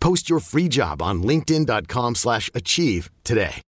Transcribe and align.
Post 0.00 0.30
your 0.30 0.40
free 0.40 0.66
job 0.66 1.02
on 1.02 2.14
slash 2.14 2.50
achieve 2.54 3.10
today. 3.22 3.60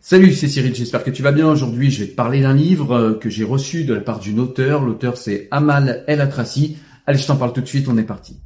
Salut, 0.00 0.32
c'est 0.32 0.48
Cyril, 0.48 0.74
j'espère 0.74 1.02
que 1.02 1.10
tu 1.10 1.22
vas 1.22 1.32
bien. 1.32 1.48
Aujourd'hui, 1.48 1.90
je 1.90 2.04
vais 2.04 2.10
te 2.10 2.14
parler 2.14 2.42
d'un 2.42 2.52
livre 2.52 2.92
euh, 2.92 3.14
que 3.14 3.30
j'ai 3.30 3.42
reçu 3.42 3.84
de 3.84 3.94
la 3.94 4.00
part 4.00 4.20
d'une 4.20 4.38
auteure. 4.38 4.84
L'auteur, 4.84 5.16
c'est 5.16 5.48
Amal 5.50 6.04
El 6.06 6.20
Atrassi. 6.20 6.76
Allez, 7.06 7.18
je 7.18 7.26
t'en 7.26 7.36
parle 7.36 7.52
tout 7.52 7.62
de 7.62 7.66
suite, 7.66 7.88
on 7.88 7.96
est 7.98 8.04
parti. 8.04 8.36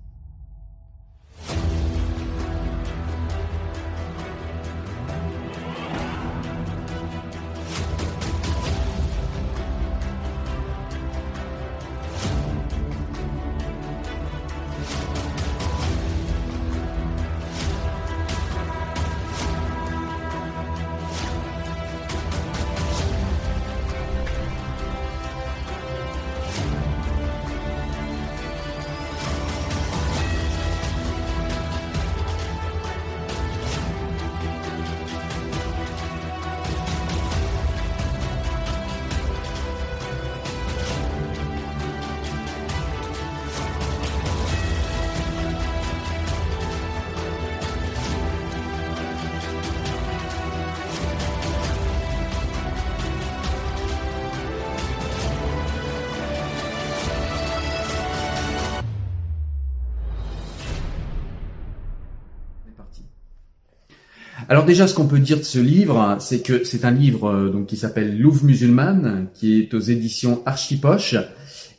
Alors 64.50 64.64
déjà, 64.64 64.86
ce 64.88 64.94
qu'on 64.94 65.06
peut 65.06 65.18
dire 65.18 65.36
de 65.36 65.42
ce 65.42 65.58
livre, 65.58 66.16
c'est 66.20 66.40
que 66.40 66.64
c'est 66.64 66.86
un 66.86 66.90
livre 66.90 67.30
euh, 67.30 67.50
donc 67.50 67.66
qui 67.66 67.76
s'appelle 67.76 68.18
Louvre 68.18 68.44
musulmane, 68.44 69.26
qui 69.34 69.60
est 69.60 69.74
aux 69.74 69.80
éditions 69.80 70.42
Archipoche, 70.46 71.16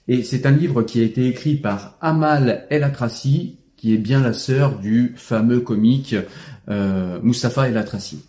et 0.08 0.22
c'est 0.22 0.46
un 0.46 0.52
livre 0.52 0.84
qui 0.84 1.02
a 1.02 1.04
été 1.04 1.28
écrit 1.28 1.56
par 1.56 1.98
Amal 2.00 2.68
El 2.70 2.84
Atrassi, 2.84 3.56
qui 3.76 3.94
est 3.94 3.98
bien 3.98 4.22
la 4.22 4.34
sœur 4.34 4.78
du 4.78 5.14
fameux 5.16 5.62
comique 5.62 6.16
euh, 6.70 7.18
Mustapha 7.24 7.70
El 7.70 7.78
Atrassi. 7.78 8.20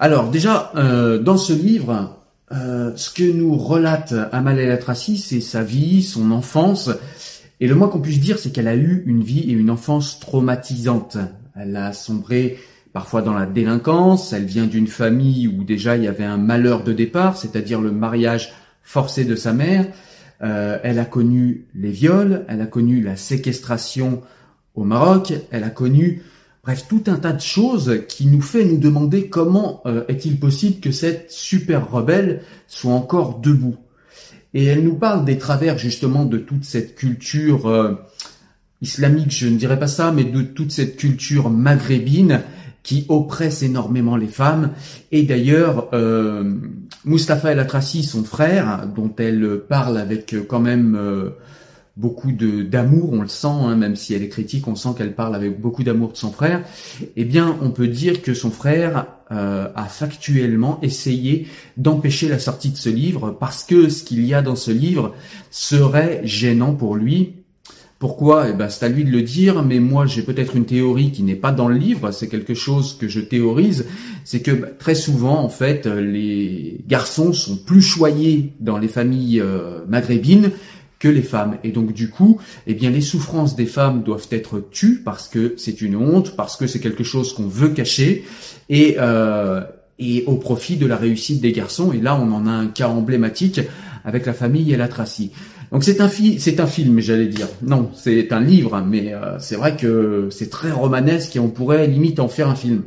Alors 0.00 0.30
déjà, 0.30 0.72
euh, 0.76 1.18
dans 1.18 1.38
ce 1.38 1.54
livre, 1.54 2.18
euh, 2.52 2.92
ce 2.96 3.10
que 3.10 3.24
nous 3.24 3.56
relate 3.56 4.12
Amal 4.32 4.58
El 4.58 4.70
Atrassi, 4.70 5.16
c'est 5.16 5.40
sa 5.40 5.62
vie, 5.62 6.02
son 6.02 6.30
enfance, 6.30 6.90
et 7.60 7.68
le 7.68 7.74
moins 7.74 7.88
qu'on 7.88 8.00
puisse 8.00 8.20
dire, 8.20 8.38
c'est 8.38 8.50
qu'elle 8.50 8.68
a 8.68 8.76
eu 8.76 9.02
une 9.06 9.22
vie 9.22 9.50
et 9.50 9.52
une 9.52 9.70
enfance 9.70 10.20
traumatisantes. 10.20 11.16
Elle 11.54 11.76
a 11.76 11.94
sombré 11.94 12.58
parfois 12.96 13.20
dans 13.20 13.34
la 13.34 13.44
délinquance, 13.44 14.32
elle 14.32 14.46
vient 14.46 14.64
d'une 14.64 14.86
famille 14.86 15.48
où 15.48 15.64
déjà 15.64 15.98
il 15.98 16.04
y 16.04 16.08
avait 16.08 16.24
un 16.24 16.38
malheur 16.38 16.82
de 16.82 16.94
départ, 16.94 17.36
c'est-à-dire 17.36 17.78
le 17.78 17.92
mariage 17.92 18.54
forcé 18.80 19.26
de 19.26 19.36
sa 19.36 19.52
mère. 19.52 19.84
Euh, 20.42 20.78
elle 20.82 20.98
a 20.98 21.04
connu 21.04 21.66
les 21.74 21.90
viols, 21.90 22.46
elle 22.48 22.62
a 22.62 22.66
connu 22.66 23.02
la 23.02 23.16
séquestration 23.16 24.22
au 24.74 24.84
Maroc, 24.84 25.34
elle 25.50 25.64
a 25.64 25.68
connu, 25.68 26.22
bref, 26.64 26.86
tout 26.88 27.02
un 27.08 27.16
tas 27.16 27.34
de 27.34 27.40
choses 27.42 28.00
qui 28.08 28.28
nous 28.28 28.40
fait 28.40 28.64
nous 28.64 28.78
demander 28.78 29.28
comment 29.28 29.82
euh, 29.84 30.04
est-il 30.08 30.40
possible 30.40 30.80
que 30.80 30.90
cette 30.90 31.30
super 31.30 31.90
rebelle 31.90 32.44
soit 32.66 32.94
encore 32.94 33.40
debout. 33.40 33.76
Et 34.54 34.64
elle 34.64 34.82
nous 34.82 34.96
parle 34.96 35.26
des 35.26 35.36
travers 35.36 35.76
justement 35.76 36.24
de 36.24 36.38
toute 36.38 36.64
cette 36.64 36.94
culture 36.94 37.66
euh, 37.66 37.92
islamique, 38.80 39.32
je 39.32 39.48
ne 39.48 39.58
dirais 39.58 39.78
pas 39.78 39.86
ça, 39.86 40.12
mais 40.12 40.24
de 40.24 40.40
toute 40.40 40.72
cette 40.72 40.96
culture 40.96 41.50
maghrébine 41.50 42.40
qui 42.86 43.04
oppresse 43.08 43.64
énormément 43.64 44.16
les 44.16 44.28
femmes. 44.28 44.70
Et 45.10 45.24
d'ailleurs, 45.24 45.88
euh, 45.92 46.54
Mustapha 47.04 47.50
El 47.50 47.58
Atrassi, 47.58 48.04
son 48.04 48.22
frère, 48.22 48.86
dont 48.94 49.12
elle 49.18 49.60
parle 49.68 49.98
avec 49.98 50.32
euh, 50.32 50.44
quand 50.48 50.60
même 50.60 50.94
euh, 50.96 51.30
beaucoup 51.96 52.30
d'amour, 52.30 53.12
on 53.12 53.22
le 53.22 53.28
sent, 53.28 53.48
hein, 53.48 53.74
même 53.74 53.96
si 53.96 54.14
elle 54.14 54.22
est 54.22 54.28
critique, 54.28 54.68
on 54.68 54.76
sent 54.76 54.90
qu'elle 54.96 55.16
parle 55.16 55.34
avec 55.34 55.60
beaucoup 55.60 55.82
d'amour 55.82 56.12
de 56.12 56.16
son 56.16 56.30
frère. 56.30 56.62
Eh 57.16 57.24
bien, 57.24 57.56
on 57.60 57.70
peut 57.70 57.88
dire 57.88 58.22
que 58.22 58.34
son 58.34 58.52
frère 58.52 59.06
euh, 59.32 59.68
a 59.74 59.86
factuellement 59.86 60.78
essayé 60.80 61.48
d'empêcher 61.76 62.28
la 62.28 62.38
sortie 62.38 62.70
de 62.70 62.76
ce 62.76 62.88
livre 62.88 63.32
parce 63.32 63.64
que 63.64 63.88
ce 63.88 64.04
qu'il 64.04 64.24
y 64.24 64.32
a 64.32 64.42
dans 64.42 64.54
ce 64.54 64.70
livre 64.70 65.12
serait 65.50 66.20
gênant 66.22 66.72
pour 66.72 66.94
lui. 66.94 67.34
Pourquoi? 67.98 68.50
Eh 68.50 68.52
ben, 68.52 68.68
c'est 68.68 68.84
à 68.84 68.88
lui 68.88 69.04
de 69.04 69.10
le 69.10 69.22
dire, 69.22 69.62
mais 69.62 69.80
moi 69.80 70.04
j'ai 70.04 70.22
peut-être 70.22 70.54
une 70.54 70.66
théorie 70.66 71.12
qui 71.12 71.22
n'est 71.22 71.34
pas 71.34 71.50
dans 71.50 71.66
le 71.66 71.76
livre, 71.76 72.10
c'est 72.10 72.28
quelque 72.28 72.52
chose 72.52 72.96
que 73.00 73.08
je 73.08 73.20
théorise, 73.20 73.86
c'est 74.24 74.40
que 74.40 74.50
bah, 74.50 74.68
très 74.78 74.94
souvent 74.94 75.42
en 75.42 75.48
fait 75.48 75.86
les 75.86 76.78
garçons 76.86 77.32
sont 77.32 77.56
plus 77.56 77.80
choyés 77.80 78.52
dans 78.60 78.76
les 78.76 78.88
familles 78.88 79.40
euh, 79.40 79.80
maghrébines 79.88 80.50
que 80.98 81.08
les 81.08 81.22
femmes. 81.22 81.56
Et 81.64 81.70
donc 81.70 81.94
du 81.94 82.10
coup, 82.10 82.38
eh 82.66 82.74
bien 82.74 82.90
les 82.90 83.00
souffrances 83.00 83.56
des 83.56 83.66
femmes 83.66 84.02
doivent 84.02 84.28
être 84.30 84.62
tues 84.70 85.00
parce 85.02 85.28
que 85.28 85.54
c'est 85.56 85.80
une 85.80 85.96
honte, 85.96 86.36
parce 86.36 86.56
que 86.56 86.66
c'est 86.66 86.80
quelque 86.80 87.04
chose 87.04 87.32
qu'on 87.32 87.48
veut 87.48 87.70
cacher 87.70 88.24
et 88.68 88.96
euh, 88.98 89.62
et 89.98 90.24
au 90.26 90.36
profit 90.36 90.76
de 90.76 90.86
la 90.86 90.96
réussite 90.96 91.40
des 91.40 91.52
garçons. 91.52 91.92
Et 91.92 92.00
là, 92.00 92.14
on 92.20 92.30
en 92.32 92.46
a 92.46 92.50
un 92.50 92.66
cas 92.66 92.88
emblématique 92.88 93.60
avec 94.04 94.26
la 94.26 94.34
famille 94.34 94.70
El 94.72 94.82
Atrassi. 94.82 95.30
Donc 95.76 95.84
c'est 95.84 96.00
un 96.00 96.66
film, 96.66 97.00
j'allais 97.00 97.26
dire. 97.26 97.48
Non, 97.60 97.90
c'est 97.94 98.32
un 98.32 98.40
livre, 98.40 98.82
mais 98.88 99.12
euh, 99.12 99.38
c'est 99.38 99.56
vrai 99.56 99.76
que 99.76 100.28
c'est 100.30 100.48
très 100.48 100.70
romanesque 100.70 101.36
et 101.36 101.38
on 101.38 101.50
pourrait 101.50 101.86
limite 101.86 102.18
en 102.18 102.28
faire 102.28 102.48
un 102.48 102.54
film. 102.54 102.84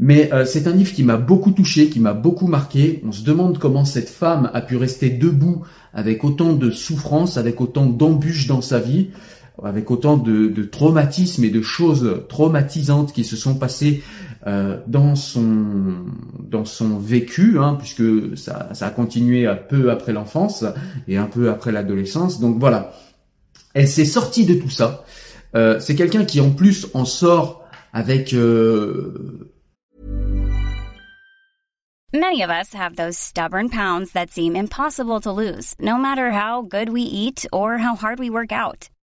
Mais 0.00 0.32
euh, 0.32 0.46
c'est 0.46 0.66
un 0.66 0.72
livre 0.72 0.94
qui 0.94 1.02
m'a 1.02 1.18
beaucoup 1.18 1.50
touché, 1.50 1.90
qui 1.90 2.00
m'a 2.00 2.14
beaucoup 2.14 2.46
marqué. 2.46 3.02
On 3.06 3.12
se 3.12 3.22
demande 3.22 3.58
comment 3.58 3.84
cette 3.84 4.08
femme 4.08 4.50
a 4.54 4.62
pu 4.62 4.78
rester 4.78 5.10
debout 5.10 5.64
avec 5.92 6.24
autant 6.24 6.54
de 6.54 6.70
souffrance, 6.70 7.36
avec 7.36 7.60
autant 7.60 7.84
d'embûches 7.84 8.46
dans 8.46 8.62
sa 8.62 8.78
vie. 8.78 9.10
Avec 9.62 9.90
autant 9.90 10.16
de, 10.16 10.48
de 10.48 10.62
traumatismes 10.62 11.44
et 11.44 11.50
de 11.50 11.62
choses 11.62 12.22
traumatisantes 12.28 13.12
qui 13.12 13.24
se 13.24 13.36
sont 13.36 13.54
passées 13.54 14.02
euh, 14.46 14.78
dans 14.88 15.14
son 15.14 16.06
dans 16.40 16.64
son 16.64 16.98
vécu, 16.98 17.58
hein, 17.58 17.76
puisque 17.78 18.36
ça, 18.36 18.70
ça 18.72 18.86
a 18.86 18.90
continué 18.90 19.46
un 19.46 19.54
peu 19.54 19.90
après 19.90 20.12
l'enfance 20.12 20.64
et 21.06 21.16
un 21.16 21.26
peu 21.26 21.48
après 21.48 21.70
l'adolescence. 21.70 22.40
Donc 22.40 22.58
voilà, 22.58 22.92
elle 23.74 23.86
s'est 23.86 24.04
sortie 24.04 24.44
de 24.44 24.54
tout 24.54 24.70
ça. 24.70 25.04
Euh, 25.54 25.78
c'est 25.80 25.94
quelqu'un 25.94 26.24
qui 26.24 26.40
en 26.40 26.50
plus 26.50 26.88
en 26.94 27.04
sort 27.04 27.64
avec 27.92 28.32
euh, 28.32 29.52
Many 32.14 32.42
of 32.42 32.50
us 32.50 32.74
have 32.74 32.96
those 32.96 33.16
stubborn 33.16 33.70
pounds 33.70 34.12
that 34.12 34.30
seem 34.30 34.54
impossible 34.54 35.20
to 35.20 35.32
lose, 35.32 35.74
no 35.78 35.96
matter 35.96 36.30
how 36.30 36.60
good 36.60 36.90
we 36.90 37.00
eat 37.00 37.46
or 37.52 37.78
how 37.78 37.94
hard 37.94 38.18
we 38.18 38.28
work 38.28 38.52
out. 38.52 38.90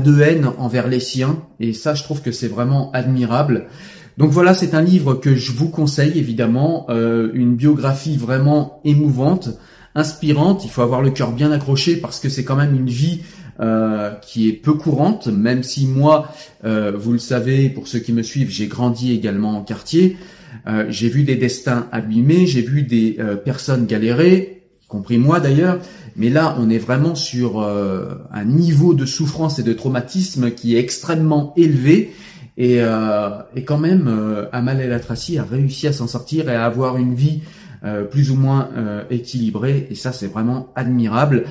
de 0.00 0.20
haine 0.20 0.50
envers 0.58 0.88
les 0.88 1.00
siens, 1.00 1.42
et 1.60 1.72
ça 1.72 1.94
je 1.94 2.02
trouve 2.02 2.22
que 2.22 2.32
c'est 2.32 2.48
vraiment 2.48 2.90
admirable. 2.92 3.66
Donc 4.16 4.30
voilà, 4.30 4.54
c'est 4.54 4.74
un 4.74 4.82
livre 4.82 5.14
que 5.14 5.34
je 5.34 5.52
vous 5.52 5.68
conseille 5.68 6.18
évidemment, 6.18 6.86
euh, 6.88 7.30
une 7.34 7.56
biographie 7.56 8.16
vraiment 8.16 8.80
émouvante, 8.84 9.50
inspirante. 9.94 10.64
Il 10.64 10.70
faut 10.70 10.82
avoir 10.82 11.02
le 11.02 11.10
cœur 11.10 11.32
bien 11.32 11.50
accroché 11.50 11.96
parce 11.96 12.20
que 12.20 12.28
c'est 12.28 12.44
quand 12.44 12.56
même 12.56 12.76
une 12.76 12.88
vie 12.88 13.22
euh, 13.60 14.12
qui 14.22 14.48
est 14.48 14.52
peu 14.52 14.74
courante, 14.74 15.26
même 15.26 15.62
si 15.62 15.86
moi, 15.86 16.32
euh, 16.64 16.92
vous 16.96 17.12
le 17.12 17.18
savez, 17.18 17.68
pour 17.68 17.88
ceux 17.88 17.98
qui 17.98 18.12
me 18.12 18.22
suivent, 18.22 18.50
j'ai 18.50 18.68
grandi 18.68 19.12
également 19.12 19.58
en 19.58 19.62
quartier. 19.62 20.16
J'ai 20.88 21.08
vu 21.08 21.24
des 21.24 21.34
destins 21.34 21.88
abîmés, 21.92 22.46
j'ai 22.46 22.62
vu 22.62 22.84
des 22.84 23.18
personnes 23.44 23.86
galérer, 23.86 24.63
compris 24.88 25.18
moi 25.18 25.40
d'ailleurs. 25.40 25.78
Mais 26.16 26.30
là, 26.30 26.56
on 26.58 26.70
est 26.70 26.78
vraiment 26.78 27.14
sur 27.14 27.60
euh, 27.60 28.14
un 28.32 28.44
niveau 28.44 28.94
de 28.94 29.06
souffrance 29.06 29.58
et 29.58 29.62
de 29.62 29.72
traumatisme 29.72 30.50
qui 30.52 30.76
est 30.76 30.78
extrêmement 30.78 31.52
élevé. 31.56 32.12
Et, 32.56 32.76
euh, 32.80 33.30
quand 33.64 33.78
même, 33.78 34.06
euh, 34.08 34.46
Amal 34.52 34.80
El 34.80 34.92
Atrassi 34.92 35.38
a 35.38 35.44
réussi 35.44 35.88
à 35.88 35.92
s'en 35.92 36.06
sortir 36.06 36.48
et 36.48 36.54
à 36.54 36.64
avoir 36.64 36.96
une 36.96 37.14
vie 37.14 37.42
euh, 37.84 38.04
plus 38.04 38.30
ou 38.30 38.36
moins 38.36 38.70
euh, 38.76 39.02
équilibrée. 39.10 39.88
Et 39.90 39.94
ça, 39.94 40.12
c'est 40.12 40.28
vraiment 40.28 40.72
admirable. 40.76 41.44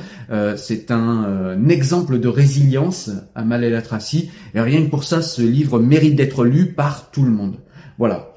C'est 0.55 0.91
un, 0.91 1.67
exemple 1.69 2.19
de 2.19 2.27
résilience, 2.27 3.11
Amal 3.35 3.63
El 3.63 3.75
Atrassi. 3.75 4.31
Et 4.55 4.61
rien 4.61 4.83
que 4.83 4.89
pour 4.89 5.03
ça, 5.03 5.21
ce 5.21 5.41
livre 5.41 5.79
mérite 5.79 6.15
d'être 6.15 6.45
lu 6.45 6.73
par 6.73 7.11
tout 7.11 7.23
le 7.23 7.31
monde. 7.31 7.57
Voilà. 7.97 8.32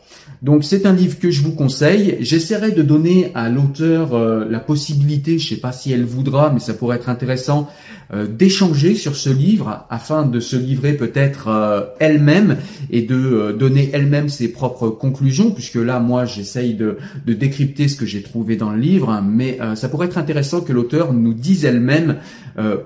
Donc 0.46 0.62
c'est 0.62 0.86
un 0.86 0.92
livre 0.92 1.18
que 1.18 1.32
je 1.32 1.42
vous 1.42 1.50
conseille. 1.50 2.18
J'essaierai 2.20 2.70
de 2.70 2.82
donner 2.82 3.32
à 3.34 3.48
l'auteur 3.48 4.14
euh, 4.14 4.46
la 4.48 4.60
possibilité, 4.60 5.40
je 5.40 5.48
sais 5.48 5.60
pas 5.60 5.72
si 5.72 5.90
elle 5.90 6.04
voudra, 6.04 6.52
mais 6.54 6.60
ça 6.60 6.72
pourrait 6.72 6.98
être 6.98 7.08
intéressant, 7.08 7.68
euh, 8.14 8.28
d'échanger 8.28 8.94
sur 8.94 9.16
ce 9.16 9.28
livre 9.28 9.84
afin 9.90 10.24
de 10.24 10.38
se 10.38 10.54
livrer 10.54 10.92
peut-être 10.92 11.48
euh, 11.48 11.80
elle-même 11.98 12.58
et 12.92 13.02
de 13.02 13.56
donner 13.58 13.90
elle-même 13.92 14.28
ses 14.28 14.46
propres 14.46 14.88
conclusions, 14.88 15.50
puisque 15.50 15.74
là 15.74 15.98
moi 15.98 16.26
j'essaye 16.26 16.74
de, 16.74 16.98
décrypter 17.26 17.88
ce 17.88 17.96
que 17.96 18.06
j'ai 18.06 18.22
trouvé 18.22 18.54
dans 18.54 18.70
le 18.70 18.78
livre, 18.78 19.10
hein, 19.10 19.26
mais 19.28 19.58
ça 19.74 19.88
pourrait 19.88 20.06
être 20.06 20.18
intéressant 20.18 20.60
que 20.60 20.72
l'auteur 20.72 21.12
nous 21.12 21.34
dise 21.34 21.64
elle-même 21.64 22.18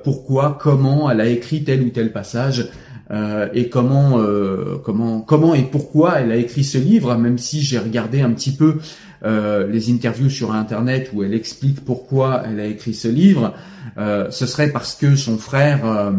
pourquoi, 0.03 0.59
comment 0.59 1.11
elle 1.11 1.21
a 1.21 1.29
écrit 1.29 1.63
tel 1.63 1.83
ou 1.83 1.91
tel 1.91 2.11
passage. 2.11 2.71
Euh, 3.11 3.49
et 3.55 3.69
comment, 3.69 4.21
euh, 4.21 4.77
comment, 4.85 5.21
comment 5.21 5.55
et 5.55 5.63
pourquoi 5.63 6.21
elle 6.21 6.31
a 6.31 6.37
écrit 6.37 6.63
ce 6.63 6.79
livre, 6.79 7.17
même 7.17 7.39
si 7.39 7.61
j'ai 7.61 7.79
regardé 7.79 8.21
un 8.21 8.31
petit 8.31 8.53
peu 8.53 8.77
euh, 9.25 9.67
les 9.67 9.91
interviews 9.91 10.31
sur 10.31 10.53
Internet 10.53 11.11
où 11.13 11.25
elle 11.25 11.35
explique 11.35 11.85
pourquoi 11.85 12.43
elle 12.47 12.61
a 12.61 12.67
écrit 12.67 12.95
ce 12.95 13.09
livre. 13.09 13.55
Ce 13.97 14.47
serait 14.47 14.71
parce 14.71 14.95
que 14.95 15.15
son 15.15 15.37
frère, 15.37 16.11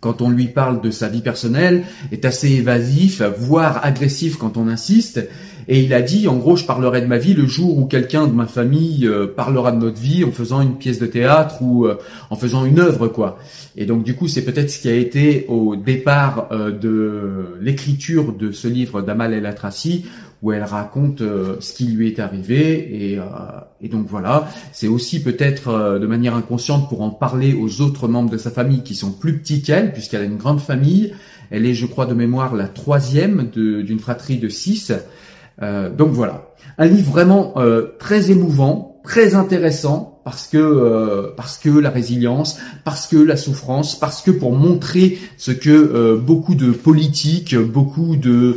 quand 0.00 0.22
on 0.22 0.30
lui 0.30 0.48
parle 0.48 0.80
de 0.80 0.90
sa 0.90 1.08
vie 1.08 1.20
personnelle, 1.20 1.84
est 2.10 2.24
assez 2.24 2.50
évasif, 2.50 3.22
voire 3.22 3.84
agressif 3.84 4.38
quand 4.38 4.56
on 4.56 4.66
insiste. 4.66 5.20
Et 5.68 5.80
il 5.82 5.94
a 5.94 6.02
dit, 6.02 6.28
en 6.28 6.36
gros, 6.36 6.56
je 6.56 6.64
parlerai 6.64 7.00
de 7.00 7.06
ma 7.06 7.18
vie 7.18 7.34
le 7.34 7.46
jour 7.46 7.78
où 7.78 7.86
quelqu'un 7.86 8.26
de 8.26 8.32
ma 8.32 8.46
famille 8.46 9.06
euh, 9.06 9.26
parlera 9.26 9.72
de 9.72 9.78
notre 9.78 10.00
vie 10.00 10.24
en 10.24 10.32
faisant 10.32 10.60
une 10.60 10.76
pièce 10.76 10.98
de 10.98 11.06
théâtre 11.06 11.62
ou 11.62 11.86
euh, 11.86 11.98
en 12.30 12.36
faisant 12.36 12.64
une 12.64 12.80
œuvre, 12.80 13.08
quoi. 13.08 13.38
Et 13.76 13.86
donc, 13.86 14.02
du 14.02 14.14
coup, 14.14 14.28
c'est 14.28 14.44
peut-être 14.44 14.70
ce 14.70 14.78
qui 14.80 14.88
a 14.88 14.94
été 14.94 15.46
au 15.48 15.76
départ 15.76 16.48
euh, 16.52 16.70
de 16.70 17.56
l'écriture 17.60 18.32
de 18.32 18.52
ce 18.52 18.68
livre 18.68 19.02
d'Amal 19.02 19.32
El 19.32 19.46
Atrassi, 19.46 20.04
où 20.42 20.52
elle 20.52 20.64
raconte 20.64 21.20
euh, 21.20 21.56
ce 21.60 21.74
qui 21.74 21.86
lui 21.86 22.08
est 22.08 22.18
arrivé. 22.18 23.12
Et, 23.12 23.18
euh, 23.18 23.24
et 23.80 23.88
donc 23.88 24.06
voilà, 24.06 24.48
c'est 24.72 24.88
aussi 24.88 25.22
peut-être 25.22 25.68
euh, 25.68 25.98
de 25.98 26.06
manière 26.06 26.34
inconsciente 26.34 26.88
pour 26.88 27.02
en 27.02 27.10
parler 27.10 27.54
aux 27.54 27.80
autres 27.82 28.08
membres 28.08 28.30
de 28.30 28.38
sa 28.38 28.50
famille 28.50 28.82
qui 28.82 28.94
sont 28.94 29.12
plus 29.12 29.38
petits 29.38 29.62
qu'elle, 29.62 29.92
puisqu'elle 29.92 30.22
a 30.22 30.24
une 30.24 30.38
grande 30.38 30.60
famille. 30.60 31.12
Elle 31.50 31.66
est, 31.66 31.74
je 31.74 31.86
crois, 31.86 32.06
de 32.06 32.14
mémoire 32.14 32.54
la 32.54 32.68
troisième 32.68 33.50
d'une 33.50 33.98
fratrie 33.98 34.38
de 34.38 34.48
six. 34.48 34.92
Euh, 35.62 35.90
donc 35.90 36.10
voilà, 36.10 36.48
un 36.78 36.86
livre 36.86 37.10
vraiment 37.10 37.54
euh, 37.56 37.96
très 37.98 38.30
émouvant, 38.30 39.00
très 39.04 39.34
intéressant 39.34 40.20
parce 40.24 40.46
que 40.46 40.58
euh, 40.58 41.28
parce 41.36 41.58
que 41.58 41.68
la 41.68 41.90
résilience, 41.90 42.58
parce 42.84 43.06
que 43.06 43.16
la 43.16 43.36
souffrance, 43.36 43.98
parce 43.98 44.22
que 44.22 44.30
pour 44.30 44.52
montrer 44.52 45.18
ce 45.36 45.50
que 45.50 46.16
beaucoup 46.16 46.54
de 46.54 46.70
politiques, 46.70 47.56
beaucoup 47.56 48.16
de 48.16 48.56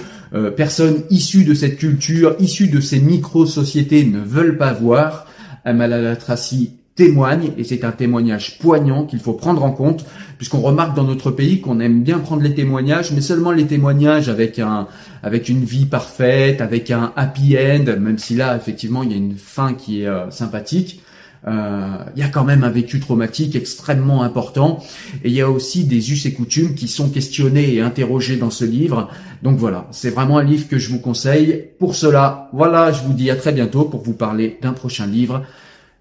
personnes 0.57 1.03
issues 1.11 1.43
de 1.43 1.53
cette 1.53 1.77
culture, 1.77 2.35
issues 2.39 2.67
de 2.67 2.81
ces 2.81 2.99
micro-sociétés 2.99 4.03
ne 4.03 4.19
veulent 4.19 4.57
pas 4.57 4.73
voir. 4.73 5.27
Amal 5.63 5.93
Al-Atrassi 5.93 6.71
témoigne 6.95 7.51
et 7.57 7.63
c'est 7.63 7.83
un 7.83 7.91
témoignage 7.91 8.59
poignant 8.59 9.05
qu'il 9.05 9.19
faut 9.19 9.33
prendre 9.33 9.63
en 9.63 9.71
compte 9.71 10.05
puisqu'on 10.37 10.61
remarque 10.61 10.95
dans 10.95 11.03
notre 11.03 11.31
pays 11.31 11.59
qu'on 11.59 11.79
aime 11.79 12.03
bien 12.03 12.19
prendre 12.19 12.43
les 12.43 12.53
témoignages 12.53 13.11
mais 13.11 13.21
seulement 13.21 13.51
les 13.51 13.65
témoignages 13.65 14.29
avec 14.29 14.59
un 14.59 14.87
avec 15.23 15.49
une 15.49 15.63
vie 15.63 15.85
parfaite 15.85 16.61
avec 16.61 16.91
un 16.91 17.11
happy 17.15 17.57
end 17.57 17.85
même 17.99 18.19
si 18.19 18.35
là 18.35 18.55
effectivement 18.55 19.01
il 19.01 19.11
y 19.11 19.13
a 19.13 19.17
une 19.17 19.35
fin 19.35 19.73
qui 19.73 20.03
est 20.03 20.07
euh, 20.07 20.29
sympathique. 20.29 21.01
Euh, 21.45 21.97
il 22.15 22.21
y 22.21 22.23
a 22.23 22.29
quand 22.29 22.45
même 22.45 22.63
un 22.63 22.69
vécu 22.69 23.01
traumatique 23.01 23.57
extrêmement 23.57 24.23
important 24.23 24.81
et 25.25 25.27
il 25.27 25.33
y 25.33 25.41
a 25.41 25.49
aussi 25.49 25.83
des 25.83 26.13
us 26.13 26.25
et 26.25 26.31
coutumes 26.31 26.73
qui 26.73 26.87
sont 26.87 27.09
questionnés 27.09 27.73
et 27.73 27.81
interrogés 27.81 28.37
dans 28.37 28.49
ce 28.49 28.63
livre. 28.63 29.09
Donc 29.41 29.57
voilà 29.57 29.87
c'est 29.91 30.11
vraiment 30.11 30.37
un 30.37 30.43
livre 30.43 30.67
que 30.67 30.77
je 30.77 30.89
vous 30.89 30.99
conseille. 30.99 31.65
Pour 31.79 31.95
cela 31.95 32.49
voilà 32.53 32.91
je 32.91 33.01
vous 33.01 33.13
dis 33.13 33.31
à 33.31 33.35
très 33.35 33.51
bientôt 33.51 33.85
pour 33.85 34.03
vous 34.03 34.13
parler 34.13 34.59
d'un 34.61 34.73
prochain 34.73 35.07
livre 35.07 35.43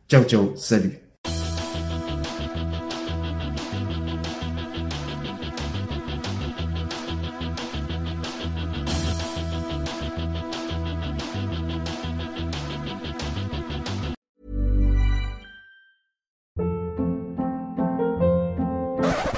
Ciao, 0.09 0.25
ciao, 0.25 0.54
salut. 0.56 1.02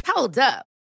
Hold 0.06 0.38
up. 0.38 0.63